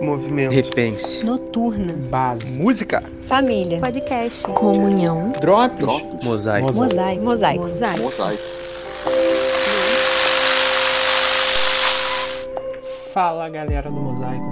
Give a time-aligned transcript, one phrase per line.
[0.00, 0.52] Movimento.
[0.52, 1.24] Repense.
[1.24, 1.94] Noturna.
[1.94, 2.58] Base.
[2.58, 3.02] Música.
[3.24, 3.80] Família.
[3.80, 4.46] Podcast.
[4.48, 5.32] Comunhão.
[5.40, 5.84] Drops.
[6.22, 6.74] Mosaico.
[6.74, 7.24] Mosaico.
[7.24, 7.62] Mosaico.
[7.64, 8.02] Mosaico.
[8.02, 8.42] Mosaico.
[13.12, 14.44] Fala galera do Mosaico.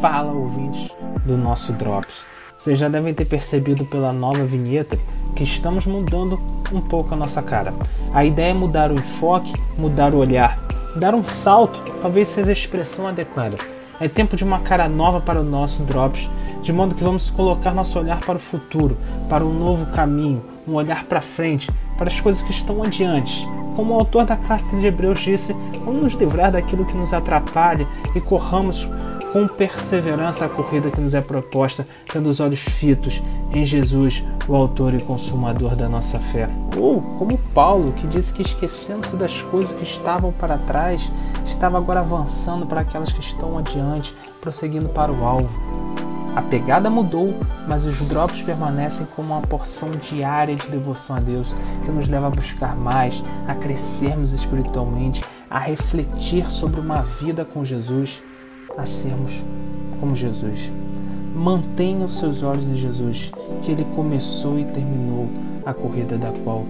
[0.00, 0.90] Fala ouvintes
[1.24, 2.24] do nosso Drops.
[2.56, 4.98] Vocês já devem ter percebido pela nova vinheta
[5.34, 6.38] que estamos mudando
[6.72, 7.72] um pouco a nossa cara.
[8.12, 10.58] A ideia é mudar o enfoque, mudar o olhar,
[10.94, 13.56] dar um salto, talvez seja a expressão adequada.
[14.04, 16.28] É tempo de uma cara nova para o nosso Drops,
[16.60, 18.98] de modo que vamos colocar nosso olhar para o futuro,
[19.30, 23.48] para um novo caminho, um olhar para frente, para as coisas que estão adiante.
[23.74, 27.88] Como o autor da carta de Hebreus disse, vamos nos livrar daquilo que nos atrapalha
[28.14, 28.86] e corramos
[29.34, 33.20] com perseverança a corrida que nos é proposta, tendo os olhos fitos
[33.52, 36.48] em Jesus, o autor e consumador da nossa fé.
[36.78, 41.10] Ou como Paulo, que disse que esquecendo-se das coisas que estavam para trás,
[41.44, 45.50] estava agora avançando para aquelas que estão adiante, prosseguindo para o alvo.
[46.36, 47.34] A pegada mudou,
[47.66, 52.28] mas os drops permanecem como uma porção diária de devoção a Deus que nos leva
[52.28, 58.22] a buscar mais, a crescermos espiritualmente, a refletir sobre uma vida com Jesus,
[58.76, 59.42] a sermos
[60.00, 60.70] como Jesus.
[61.34, 65.28] Mantenha os seus olhos em Jesus, que ele começou e terminou
[65.66, 66.64] a corrida da qual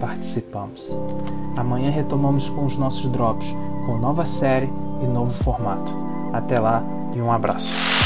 [0.00, 0.96] participamos.
[1.56, 3.48] Amanhã retomamos com os nossos drops,
[3.86, 4.70] com nova série
[5.02, 5.92] e novo formato.
[6.32, 6.82] Até lá
[7.14, 7.97] e um abraço.